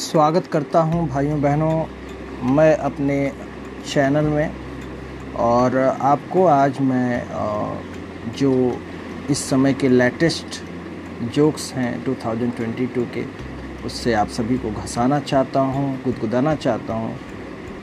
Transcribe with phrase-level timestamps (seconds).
[0.00, 1.86] स्वागत करता हूँ भाइयों बहनों,
[2.54, 3.16] मैं अपने
[3.86, 8.52] चैनल में और आपको आज मैं जो
[9.30, 10.60] इस समय के लेटेस्ट
[11.34, 13.24] जोक्स हैं 2022 के,
[13.86, 17.14] उससे आप सभी को घसाना चाहता हूँ, गुदगुदाना चाहता हूँ।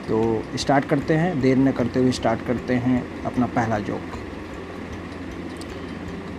[0.08, 4.20] तो स्टार्ट करते हैं, देर न करते हुए स्टार्ट करते हैं अपना पहला जोक।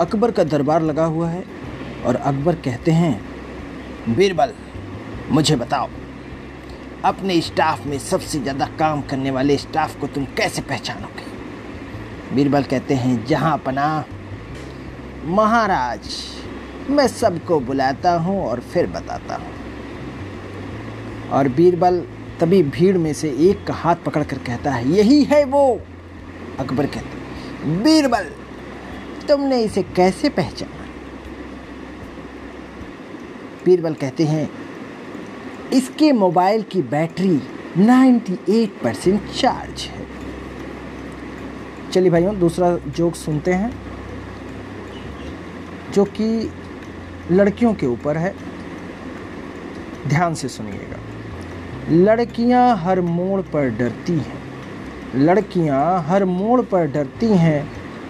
[0.01, 1.45] अकबर का दरबार लगा हुआ है
[2.07, 3.21] और अकबर कहते हैं,
[4.09, 4.53] बीरबल
[5.31, 5.89] मुझे बताओ,
[7.05, 11.27] अपने स्टाफ में सबसे ज़्यादा काम करने वाले स्टाफ को तुम कैसे पहचानोगे?
[12.35, 14.05] बीरबल कहते हैं, जहाँ पना,
[15.25, 16.09] महाराज,
[16.91, 19.53] मैं सबको बुलाता हूँ और फिर बताता हूँ।
[21.31, 22.01] और बीरबल
[22.41, 25.81] तभी भीड़ में से एक का हाथ पकड़ कर कहता है, यही है वो!
[26.61, 28.31] अकबर कहते बीरबल,
[29.29, 30.87] तुमने इसे कैसे पहचाना?
[33.65, 34.49] बीरबल कहते हैं
[35.73, 37.41] इसके मोबाइल की बैटरी
[37.79, 40.07] 98 परसेंट चार्ज है।
[41.93, 43.73] चलिए भाइयों, दूसरा जोक सुनते हैं,
[45.93, 46.51] जो कि
[47.31, 48.35] लड़कियों के ऊपर है।
[50.09, 50.99] ध्यान से सुनिएगा।
[51.91, 54.39] लड़कियाँ हर मोड़ पर डरती हैं।
[55.15, 57.69] लड़कियाँ हर मोड़ पर डरती हैं।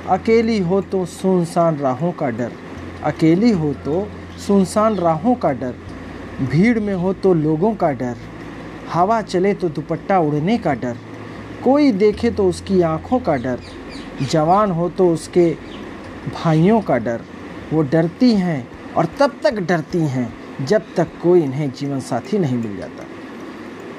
[0.08, 2.52] अकेली हो तो सुनसान राहों का डर,
[3.04, 4.08] अकेली हो तो
[4.46, 5.74] सुनसान राहों का डर।
[6.40, 8.16] भीड़ में हो तो लोगों का डर,
[8.92, 10.96] हवा चले तो दुपट्टा उड़ने का डर,
[11.64, 13.58] कोई देखे तो उसकी आँखों का डर,
[14.22, 15.50] जवान हो तो उसके
[16.34, 17.20] भाइयों का डर।
[17.72, 22.56] वो डरती हैं और तब तक डरती हैं जब तक कोई इन्हें जीवन साथी नहीं
[22.56, 23.04] मिल जाता।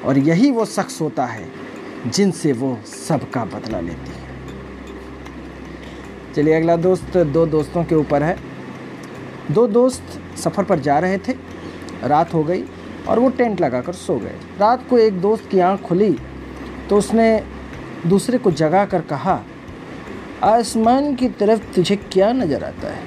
[0.08, 1.46] और यही वो शख्स होता है
[2.08, 4.28] जिनसे वो सबका बदला लेती है।
[6.36, 8.36] चलिए अगला दोस्त दो दोस्तों के ऊपर है।
[9.52, 11.34] दो दोस्त सफ़र पर जा रहे थे।
[12.04, 12.64] रात हो गई
[13.08, 16.12] और वो टेंट लगाकर सो गए। रात को एक दोस्त की आँख खुली
[16.90, 17.44] तो उसने
[18.08, 19.40] दूसरे को जगा कर कहा,
[20.44, 23.04] आसमान की तरफ़ तुझे क्या नज़र आता है?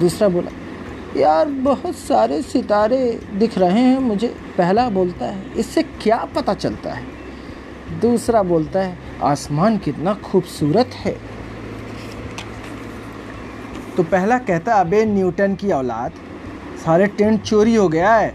[0.00, 0.50] दूसरा बोला,
[1.16, 2.98] यार, बहुत सारे सितारे
[3.34, 4.28] दिख रहे हैं मुझे।
[4.58, 7.04] पहला बोलता है, इससे क्या पता चलता है?
[8.00, 11.16] दूसरा बोलता है, आसमान कितना खूबसूरत है।
[13.96, 16.12] तो पहला कहता, अबे न्यूटन की औलाद
[16.84, 18.34] सारे टेंट चोरी हो गया है।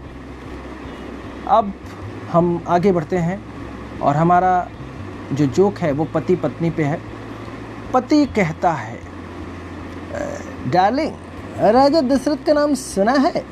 [1.48, 1.72] अब
[2.32, 3.40] हम आगे बढ़ते हैं
[4.00, 4.68] और हमारा
[5.32, 7.00] जो जोक है वो पति पत्नी पे है।
[7.94, 8.98] पति कहता है
[10.70, 11.12] डार्लिंग
[11.74, 13.44] राजा दशरथ का नाम सुना है?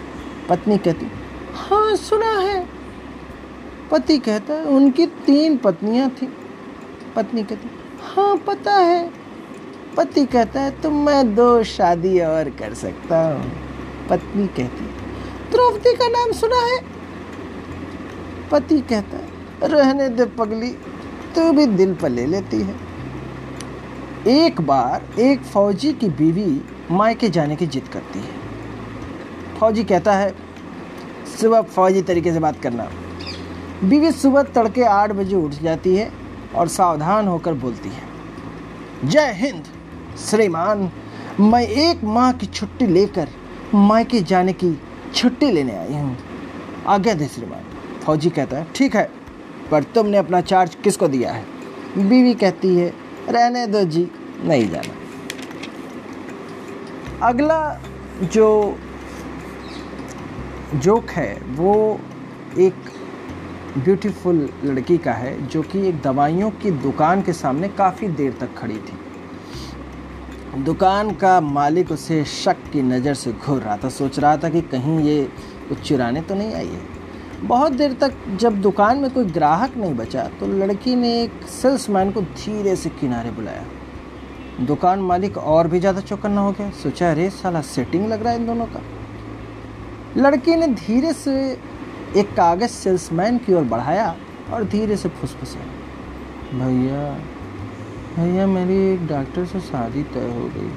[0.49, 1.11] पत्नी कहती
[1.57, 2.65] हाँ सुना है।
[3.91, 6.29] पति कहता है उनकी तीन पत्नियाँ थी।
[7.17, 7.71] पत्नी कहती
[8.05, 9.09] हाँ पता है।
[9.97, 13.66] पति कहता है तो मैं दो शादी और कर सकता हूँ।
[14.11, 16.79] पत्नी कहती है। द्रौपदी का नाम सुना है?
[18.51, 20.71] पति कहता है, रहने दे पगली,
[21.35, 22.75] तू भी दिल पर ले लेती है।
[24.29, 30.35] एक बार एक फौजी की बीवी मायके जाने की जिद करती है। फौजी कहता है,
[31.41, 32.91] सुबह फौजी तरीके से बात करना।
[33.85, 36.11] बीवी सुबह तड़के आठ बजे उठ जाती है
[36.55, 38.03] और सावधान होकर बोलती है,
[39.05, 39.65] जय हिंद,
[40.31, 40.91] श्रीमान,
[41.41, 43.29] मैं एक माह की छुट्टी लेकर
[43.75, 44.79] मायके जाने की
[45.15, 46.17] छुट्टी लेने आई हूँ।
[46.87, 47.65] आज्ञा दे श्रीमान
[48.05, 49.11] फौजी कहता है, ठीक है,
[49.71, 51.45] पर तुमने अपना चार्ज किसको दिया है?
[51.99, 52.93] बीवी कहती है,
[53.29, 54.09] रहने दो जी,
[54.45, 54.95] नहीं जाना।
[57.23, 57.81] अगला
[58.23, 58.77] जो
[60.75, 62.01] जोक है, वो
[62.59, 62.75] एक
[63.79, 68.55] ब्यूटीफुल लड़की का है, जो कि एक दवाइयों की दुकान के सामने काफ़ी देर तक
[68.59, 68.96] खड़ी थी।
[70.57, 74.61] दुकान का मालिक उसे शक की नज़र से घूर रहा था, सोच रहा था कि
[74.65, 75.23] कहीं ये
[75.69, 76.81] कुछ चुराने तो नहीं आई है।
[77.43, 82.11] बहुत देर तक जब दुकान में कोई ग्राहक नहीं बचा तो लड़की ने एक सेल्समैन
[82.13, 87.29] को धीरे से किनारे बुलाया। दुकान मालिक और भी ज़्यादा चौकन्ना हो गया। सोचा, अरे,
[87.31, 88.81] साला सेटिंग लग रहा है इन दोनों का।
[90.19, 91.37] लड़की ने धीरे से
[92.17, 94.15] एक कागज़ सेल्समैन की ओर बढ़ाया
[94.53, 95.67] और धीरे से फुसफुसाया।
[96.59, 97.19] भैया
[98.17, 100.73] भैया, मेरी एक डॉक्टर से शादी तय हो गई।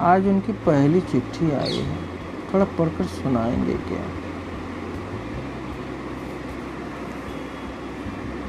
[0.00, 1.96] आज उनकी पहली चिट्ठी आई है।
[2.54, 4.04] थोड़ा पढ़कर सुनाएँगे क्या?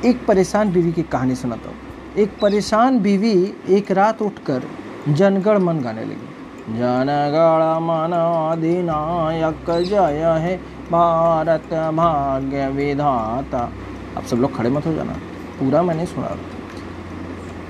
[0.10, 1.78] एक परेशान बीवी की कहानी सुनाता हूँ।
[2.18, 4.64] एक परेशान बीवी एक रात उठकर
[5.10, 6.28] जनगण मन गाने लगी।
[6.69, 8.12] जनगण मन
[8.52, 10.58] अधिनायक जय है,
[10.92, 13.72] भारत भाग्य विधाता।
[14.18, 15.14] आप सब लोग खड़े मत हो जाना।
[15.60, 16.38] पूरा मैंने सुना।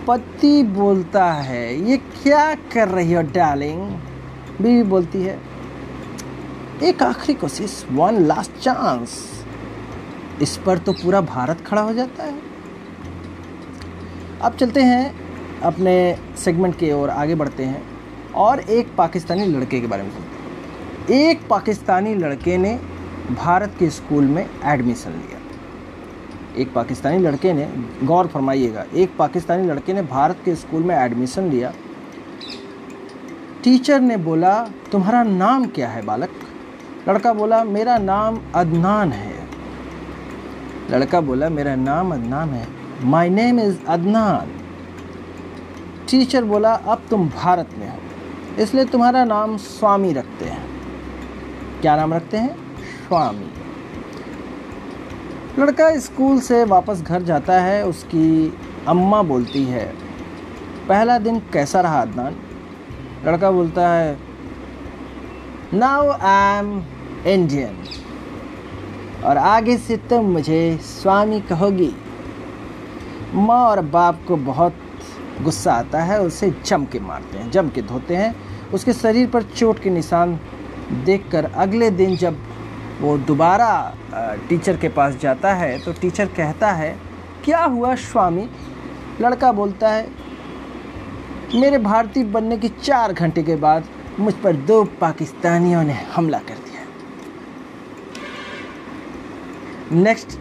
[0.07, 3.81] पति बोलता है, ये क्या कर रही हो डार्लिंग
[4.61, 5.39] बीवी बोलती है,
[6.83, 9.17] एक आखिरी कोशिश वन लास्ट चांस
[10.41, 12.35] इस पर तो पूरा भारत खड़ा हो जाता है।
[14.41, 15.95] अब चलते हैं अपने
[16.37, 17.81] सेगमेंट के ओर, आगे बढ़ते हैं
[18.35, 22.73] और एक पाकिस्तानी लड़के के बारे में सुनते हैं। एक पाकिस्तानी लड़के ने
[23.31, 25.39] भारत के स्कूल में एडमिशन लिया।
[26.57, 27.67] एक पाकिस्तानी लड़के ने
[28.03, 31.73] गौर फरमाइएगा, एक पाकिस्तानी लड़के ने भारत के स्कूल में एडमिशन लिया।
[33.63, 34.53] टीचर ने बोला,
[34.91, 36.29] तुम्हारा नाम क्या है बालक?
[37.09, 39.33] लड़का बोला, मेरा नाम अदनान है।
[40.91, 42.67] लड़का बोला, मेरा नाम अदनान है।
[43.03, 44.51] My name is Adnan.
[46.09, 47.97] Teacher बोला, अब तुम भारत में हो,
[48.61, 50.65] इसलिए तुम्हारा नाम स्वामी रखते हैं।
[51.81, 52.55] क्या नाम रखते हैं?
[53.07, 53.49] स्वामी।
[55.59, 58.53] लड़का स्कूल से वापस घर जाता है, उसकी
[58.87, 59.85] अम्मा बोलती है,
[60.87, 62.35] पहला दिन कैसा रहा अदनान?
[63.25, 64.17] लड़का बोलता है,
[65.73, 66.83] नाउ आई एम
[67.27, 67.83] इंडियन
[69.25, 71.93] और आगे से तुम मुझे स्वामी कहोगी।
[73.33, 74.75] माँ और बाप को बहुत
[75.41, 78.35] गुस्सा आता है, उसे जम के मारते हैं जम के धोते हैं,
[78.73, 80.39] उसके शरीर पर चोट के निशान
[81.05, 82.37] देखकर अगले दिन जब
[83.01, 83.93] वो दोबारा
[84.49, 86.95] टीचर के पास जाता है तो टीचर कहता है,
[87.45, 88.47] क्या हुआ स्वामी?
[89.21, 90.07] लड़का बोलता है,
[91.55, 93.83] मेरे भारतीय बनने के चार घंटे के बाद
[94.19, 96.81] मुझ पर दो पाकिस्तानियों ने हमला कर दिया
[99.93, 100.37] नेक्स्ट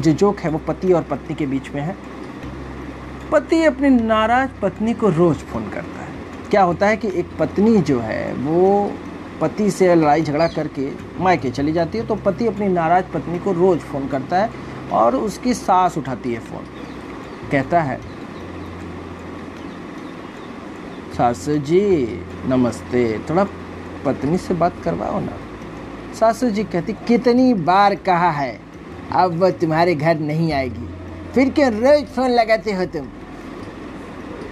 [0.00, 1.96] जो जोक है, वो पति और पत्नी के बीच में है।
[3.32, 6.08] पति अपनी नाराज़ पत्नी को रोज़ फ़ोन करता है।
[6.50, 8.92] क्या होता है कि एक पत्नी जो है, वो
[9.40, 10.90] पति से लड़ाई झगड़ा करके
[11.20, 14.50] मायके चली जाती है तो पति अपनी नाराज़ पत्नी को रोज़ फ़ोन करता है
[14.92, 16.64] और उसकी सास उठाती है फ़ोन।
[17.50, 18.00] कहता है,
[21.16, 22.06] सास जी,
[22.46, 23.44] नमस्ते। थोड़ा
[24.04, 25.36] पत्नी से बात करवाओ ना।
[26.14, 28.60] सासू जी कहती, कितनी बार कहा है,
[29.12, 30.88] अब वह तुम्हारे घर नहीं आएगी।
[31.34, 33.06] फिर क्यों रोज फ़ोन लगाते हो तुम?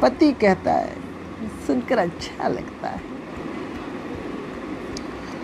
[0.03, 0.97] पति कहता है,
[1.67, 3.01] सुनकर अच्छा लगता है।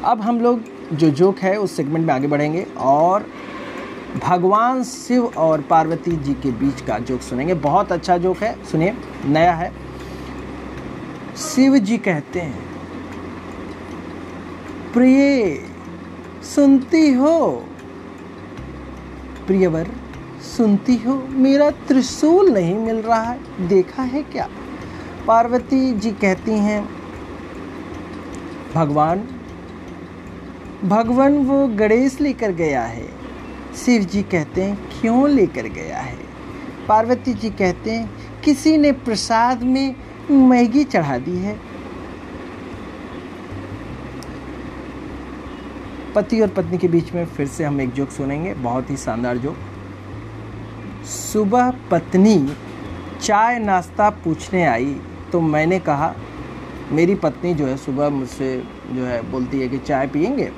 [0.05, 0.61] अब हम लोग
[0.93, 3.27] जो जोक है, उस सेगमेंट में आगे बढ़ेंगे और
[4.25, 8.95] भगवान शिव और पार्वती जी के बीच का जोक सुनेंगे। बहुत अच्छा जोक है, सुनिए,
[9.25, 9.73] नया है।
[11.37, 12.65] शिव जी कहते हैं,
[14.93, 15.59] प्रिय,
[16.45, 17.51] सुनती हो।
[19.47, 19.89] प्रियवर,
[20.47, 24.49] सुनती हो। मेरा त्रिशूल नहीं मिल रहा है। देखा है क्या?
[25.27, 26.89] पार्वती जी कहती हैं,
[28.75, 29.27] भगवान
[30.85, 33.07] भगवान वो गणेश लेकर गया है।
[33.85, 36.17] शिव जी कहते हैं, क्यों लेकर गया है?
[36.89, 38.11] पार्वती जी कहते हैं,
[38.45, 39.95] किसी ने प्रसाद में
[40.31, 41.57] मैगी चढ़ा दी है।
[46.15, 49.39] पति और पत्नी के बीच में फिर से हम एक जोक सुनेंगे, बहुत ही शानदार
[49.39, 49.57] जोक।
[51.07, 52.55] सुबह पत्नी
[53.23, 54.97] चाय नाश्ता पूछने आई
[55.33, 56.15] तो मैंने कहा,
[56.93, 58.57] मेरी पत्नी जो है सुबह मुझसे
[58.93, 60.51] जो है बोलती है कि चाय पियेंगे?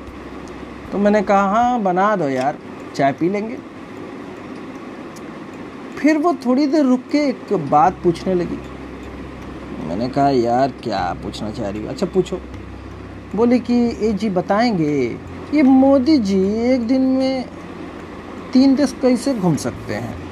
[0.95, 2.59] तो मैंने कहा हाँ बना दो यार,
[2.95, 3.59] चाय पी लेंगे।
[5.99, 8.59] फिर वो थोड़ी देर रुक के एक बात पूछने लगी।
[9.89, 11.89] मैंने कहा, यार, क्या पूछना चाह रही हो?
[11.89, 12.41] अच्छा पूछो।
[13.37, 15.19] बोले कि, ए जी, बताएँगे,
[15.55, 17.45] ये मोदी जी एक दिन में
[18.53, 20.24] तीन देश कैसे घूम सकते हैं?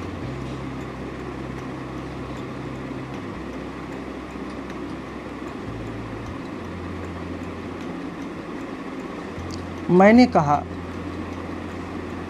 [9.93, 10.63] मैंने कहा,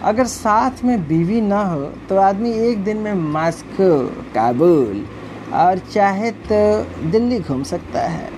[0.03, 5.05] अगर साथ में बीवी ना हो तो आदमी एक दिन में मास्को, काबुल
[5.55, 8.29] और चाहे तो दिल्ली घूम सकता है।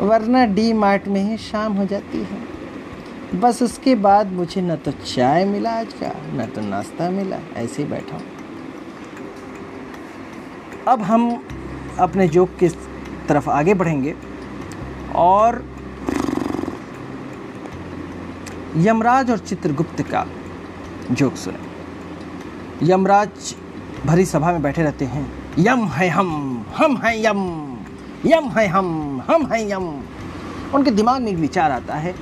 [0.00, 4.90] वरना डी मार्ट में ही शाम हो जाती है। बस उसके बाद मुझे न तो
[4.92, 8.24] चाय मिला आज का, न तो नाश्ता मिला, ऐसे ही बैठा हूँ।
[10.88, 11.44] अब हम
[11.98, 12.68] अपने जोक की
[13.28, 14.14] तरफ़ आगे बढ़ेंगे
[15.16, 15.64] और
[18.76, 20.26] यमराज और चित्रगुप्त का
[21.10, 21.58] जोक सुने।
[22.92, 23.28] यमराज
[24.06, 26.30] भरी सभा में बैठे रहते हैं। यम है हम
[26.76, 27.40] हम हैं यम
[28.26, 30.02] यम है हम हम हैं यम।
[30.74, 32.14] उनके दिमाग में एक विचार आता है।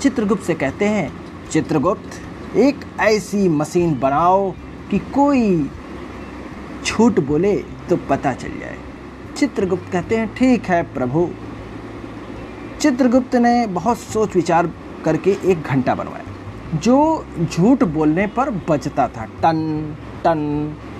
[0.00, 1.12] चित्रगुप्त से कहते हैं,
[1.50, 4.50] चित्रगुप्त, एक ऐसी मशीन बनाओ
[4.90, 5.70] कि कोई
[6.84, 7.56] झूठ बोले
[7.88, 8.78] तो पता चल जाए।
[9.36, 11.28] चित्रगुप्त कहते हैं, ठीक है प्रभु।
[12.80, 14.66] चित्रगुप्त ने बहुत सोच विचार
[15.04, 16.96] करके एक घंटा बनवाया जो
[17.42, 19.60] झूठ बोलने पर बचता था टन
[20.24, 20.42] टन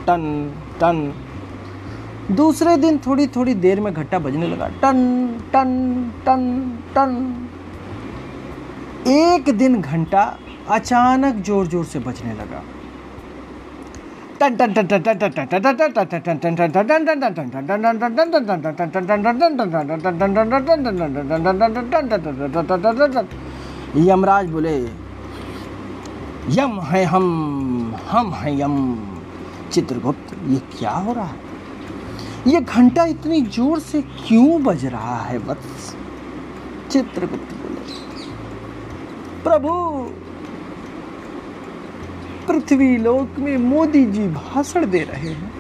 [0.07, 0.25] टन
[0.81, 1.13] टन
[2.33, 4.99] दूसरे दिन थोड़ी थोड़ी देर में घंटा बजने लगा टन
[5.53, 5.71] टन
[6.27, 6.43] टन
[6.95, 7.15] टन
[9.11, 10.23] एक दिन घंटा
[10.71, 12.63] अचानक ज़ोर ज़ोर से बजने लगा
[23.97, 24.77] यमराज बोले,
[26.51, 28.75] यम है हम हम हैं यम।
[29.73, 31.47] चित्रगुप्त, ये क्या हो रहा है?
[32.47, 35.95] ये घंटा इतनी ज़ोर से क्यों बज रहा है वत्स?
[36.91, 37.81] चित्रगुप्त बोले,
[39.43, 39.73] प्रभु,
[42.49, 45.53] पृथ्वी लोक में मोदी जी भाषण दे रहे हैं।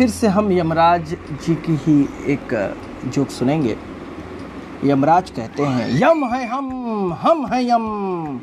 [0.00, 1.10] फिर से हम यमराज
[1.44, 1.94] जी की ही
[2.32, 2.52] एक
[3.06, 3.76] जोक सुनेंगे।
[4.84, 8.40] यमराज कहते हैं, यम है हम हम है यम।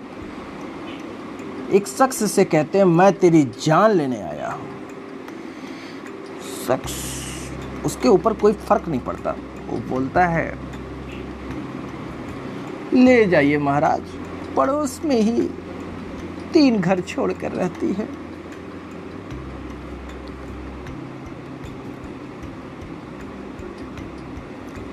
[1.74, 4.68] एक शख्स से कहते हैं, मैं तेरी जान लेने आया हूँ।
[6.68, 6.94] शख्स,
[7.86, 9.36] उसके ऊपर कोई फ़र्क नहीं पड़ता।
[9.70, 10.54] वो बोलता है,
[12.94, 14.04] ले जाइए महाराज,
[14.58, 15.50] पड़ोस में ही
[16.54, 18.27] तीन घर छोड़कर रहती है।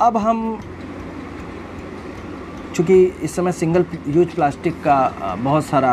[0.04, 0.60] अब हम,
[2.74, 5.90] चूँकि इस समय सिंगल यूज़ प्लास्टिक का बहुत सारा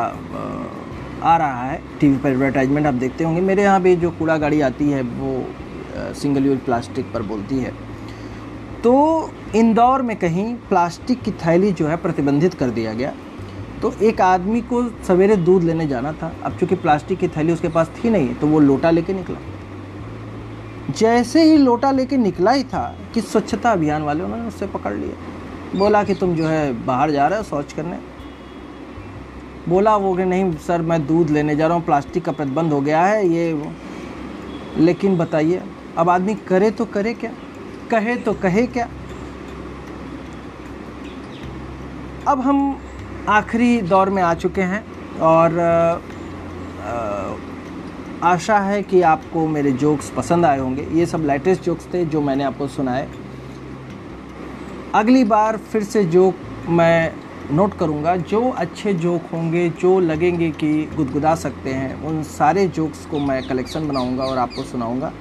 [1.24, 4.62] आ रहा है टीवी पर एडवर्टाइजमेंट आप देखते होंगे। मेरे यहाँ भी जो कूड़ा गाड़ी
[4.62, 7.74] आती है, वो सिंगल यूज़ प्लास्टिक पर बोलती है।
[8.84, 8.94] तो
[9.56, 13.13] इंदौर में कहीं प्लास्टिक की थैली जो है प्रतिबंधित कर दिया गया।
[13.82, 17.68] तो एक आदमी को सवेरे दूध लेने जाना था। अब चूँकि प्लास्टिक की थैली उसके
[17.70, 19.38] पास थी नहीं तो वो लोटा लेके निकला।
[20.98, 22.84] जैसे ही लोटा लेके निकला ही था
[23.14, 27.28] कि स्वच्छता अभियान वाले उन्होंने उससे पकड़ लिया। बोला कि तुम जो है बाहर जा
[27.28, 27.98] रहे हो शौच करने।
[29.70, 32.82] बोला, वो कि नहीं सर, मैं दूध लेने जा रहा हूँ, प्लास्टिक का प्रतिबंध हो
[32.82, 33.72] गया है, ये वो।
[34.78, 35.62] लेकिन बताइए,
[35.98, 37.32] अब आदमी करे तो करे क्या?
[37.92, 38.88] कहे तो कहे क्या?
[42.28, 42.80] अब हम
[43.30, 44.84] आखिरी दौर में आ चुके हैं
[45.20, 45.52] और
[48.24, 52.22] आशा है कि आपको मेरे जोक्स पसंद आए होंगे। ये सब लेटेस्ट जोक्स थे जो
[52.22, 53.08] मैंने आपको सुनाए।
[54.96, 57.13] अगली बार फिर से जोक मैं
[57.51, 63.06] नोट करूँगा। जो अच्छे जोक होंगे, जो लगेंगे कि गुदगुदा सकते हैं, उन सारे जोक्स
[63.06, 65.12] को मैं कलेक्शन बनाऊँगा और आपको सुनाऊँगा।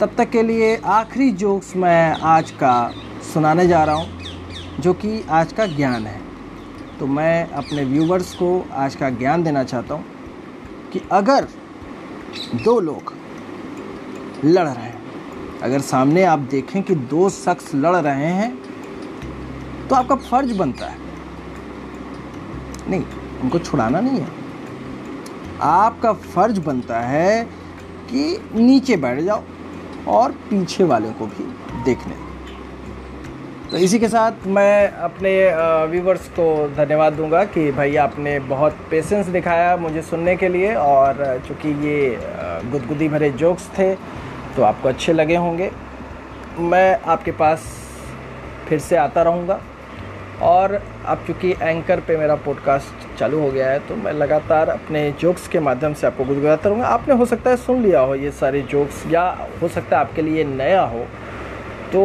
[0.00, 2.92] तब तक के लिए आखिरी जोक्स मैं आज का
[3.34, 4.08] सुनाने जा रहा हूँ,
[4.80, 6.20] जो कि आज का ज्ञान है।
[6.98, 10.04] तो मैं अपने व्यूवर्स को आज का ज्ञान देना चाहता हूँ
[10.92, 11.48] कि अगर
[12.54, 13.12] दो लोग
[14.44, 18.50] लड़ रहे हैं। अगर सामने आप देखें कि दो शख्स लड़ रहे हैं
[19.88, 20.98] तो आपका फ़र्ज़ बनता है।
[22.88, 23.02] नहीं,
[23.42, 24.28] उनको छुड़ाना नहीं है।
[25.62, 27.44] आपका फ़र्ज़ बनता है
[28.10, 29.42] कि नीचे बैठ जाओ
[30.08, 31.44] और पीछे वाले को भी
[31.84, 32.14] देखने
[33.70, 35.30] तो इसी के साथ मैं अपने
[35.90, 36.44] व्यूवर्स को
[36.76, 42.18] धन्यवाद दूँगा कि भाई आपने बहुत पेशेंस दिखाया मुझे सुनने के लिए और चूँकि ये
[42.70, 43.94] गुदगुदी भरे जोक्स थे
[44.56, 45.70] तो आपको अच्छे लगे होंगे।
[46.58, 47.64] मैं आपके पास
[48.68, 49.60] फिर से आता रहूँगा
[50.42, 55.10] और अब चूँकि एंकर पे मेरा पॉडकास्ट चालू हो गया है तो मैं लगातार अपने
[55.20, 58.30] जोक्स के माध्यम से आपको गुदगुदाता रहूँगा। आपने हो सकता है सुन लिया हो ये
[58.30, 59.24] सारे जोक्स या
[59.62, 61.04] हो सकता है आपके लिए नया हो
[61.92, 62.04] तो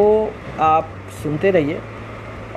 [0.60, 1.80] आप सुनते रहिए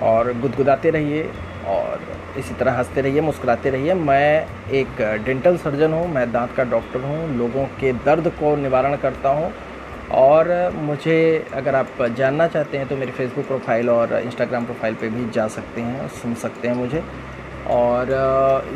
[0.03, 1.31] और गुदगुदाते रहिए
[1.69, 2.01] और
[2.39, 7.01] इसी तरह हँसते रहिए, मुस्कुराते रहिए। मैं एक डेंटल सर्जन हूँ, मैं दांत का डॉक्टर
[7.01, 9.53] हूँ, लोगों के दर्द को निवारण करता हूँ।
[10.13, 15.09] और मुझे अगर आप जानना चाहते हैं तो मेरी फेसबुक प्रोफ़ाइल और इंस्टाग्राम प्रोफ़ाइल पे
[15.09, 17.03] भी जा सकते हैं, सुन सकते हैं मुझे।
[17.71, 18.11] और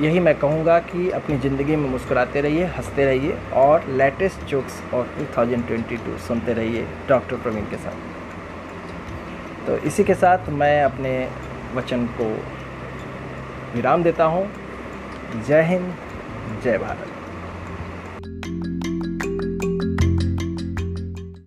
[0.01, 5.09] यही मैं कहूँगा कि अपनी ज़िंदगी में मुस्कुराते रहिए, हँसते रहिए और लेटेस्ट जोक्स और
[5.19, 8.18] 2022 सुनते रहिए डॉक्टर प्रवीण के साथ।
[9.69, 11.11] तो इसी के साथ मैं अपने
[11.75, 12.29] वचन को
[13.75, 14.45] विराम देता हूँ।
[15.49, 15.95] जय हिंद,
[16.65, 17.18] जय भारत।